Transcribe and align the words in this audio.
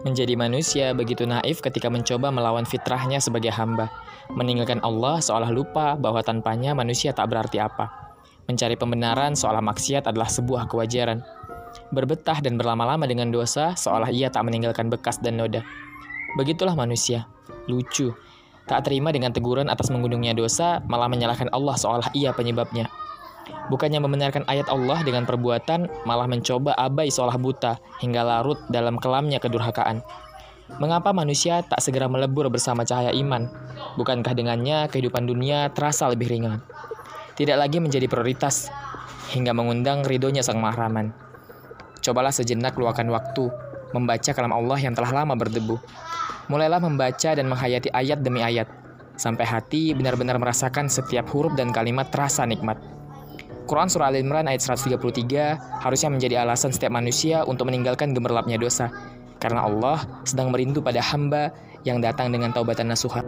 Menjadi 0.00 0.32
manusia 0.32 0.96
begitu 0.96 1.28
naif 1.28 1.60
ketika 1.60 1.92
mencoba 1.92 2.32
melawan 2.32 2.64
fitrahnya 2.64 3.20
sebagai 3.20 3.52
hamba. 3.52 3.92
Meninggalkan 4.32 4.80
Allah 4.80 5.20
seolah 5.20 5.52
lupa 5.52 5.92
bahwa 5.92 6.24
tanpanya 6.24 6.72
manusia 6.72 7.12
tak 7.12 7.28
berarti 7.28 7.60
apa. 7.60 7.92
Mencari 8.48 8.80
pembenaran 8.80 9.36
seolah 9.36 9.60
maksiat 9.60 10.08
adalah 10.08 10.32
sebuah 10.32 10.72
kewajaran. 10.72 11.20
Berbetah 11.92 12.40
dan 12.40 12.56
berlama-lama 12.56 13.04
dengan 13.04 13.28
dosa 13.28 13.76
seolah 13.76 14.08
ia 14.08 14.32
tak 14.32 14.48
meninggalkan 14.48 14.88
bekas 14.88 15.20
dan 15.20 15.36
noda. 15.36 15.60
Begitulah 16.40 16.72
manusia. 16.72 17.28
Lucu. 17.68 18.16
Tak 18.64 18.88
terima 18.88 19.12
dengan 19.12 19.36
teguran 19.36 19.68
atas 19.68 19.92
menggunungnya 19.92 20.32
dosa, 20.32 20.80
malah 20.88 21.10
menyalahkan 21.12 21.52
Allah 21.52 21.76
seolah 21.76 22.08
ia 22.16 22.32
penyebabnya. 22.32 22.88
Bukannya 23.70 24.02
membenarkan 24.02 24.46
ayat 24.50 24.66
Allah 24.66 25.02
dengan 25.06 25.24
perbuatan, 25.26 25.86
malah 26.06 26.26
mencoba 26.26 26.74
abai 26.74 27.10
seolah 27.12 27.38
buta 27.38 27.78
hingga 28.02 28.26
larut 28.26 28.58
dalam 28.70 28.98
kelamnya 28.98 29.38
kedurhakaan. 29.38 30.02
Mengapa 30.78 31.10
manusia 31.10 31.66
tak 31.66 31.82
segera 31.82 32.06
melebur 32.06 32.46
bersama 32.46 32.86
cahaya 32.86 33.10
iman? 33.10 33.50
Bukankah 33.98 34.32
dengannya 34.34 34.86
kehidupan 34.86 35.26
dunia 35.26 35.70
terasa 35.74 36.06
lebih 36.06 36.30
ringan? 36.30 36.62
Tidak 37.34 37.56
lagi 37.58 37.82
menjadi 37.82 38.06
prioritas, 38.06 38.70
hingga 39.34 39.54
mengundang 39.54 40.02
ridhonya 40.06 40.42
Sang 40.42 40.58
Mahraman. 40.62 41.10
Cobalah 42.02 42.34
sejenak 42.34 42.74
luangkan 42.78 43.06
waktu, 43.10 43.50
membaca 43.94 44.30
kalam 44.30 44.54
Allah 44.54 44.78
yang 44.78 44.94
telah 44.94 45.22
lama 45.22 45.34
berdebu. 45.34 45.78
Mulailah 46.50 46.82
membaca 46.82 47.30
dan 47.34 47.46
menghayati 47.46 47.94
ayat 47.94 48.22
demi 48.26 48.42
ayat, 48.42 48.66
sampai 49.14 49.46
hati 49.46 49.94
benar-benar 49.94 50.38
merasakan 50.38 50.90
setiap 50.90 51.30
huruf 51.30 51.54
dan 51.54 51.70
kalimat 51.70 52.10
terasa 52.10 52.42
nikmat. 52.42 52.78
Quran 53.70 53.86
Surah 53.86 54.10
Al-Imran 54.10 54.50
ayat 54.50 54.66
133 54.66 54.98
harusnya 55.86 56.10
menjadi 56.10 56.42
alasan 56.42 56.74
setiap 56.74 56.90
manusia 56.90 57.46
untuk 57.46 57.70
meninggalkan 57.70 58.10
gemerlapnya 58.10 58.58
dosa. 58.58 58.90
Karena 59.38 59.62
Allah 59.62 60.02
sedang 60.26 60.50
merindu 60.50 60.82
pada 60.82 60.98
hamba 60.98 61.54
yang 61.86 62.02
datang 62.02 62.34
dengan 62.34 62.50
taubatan 62.50 62.90
nasuha. 62.90 63.22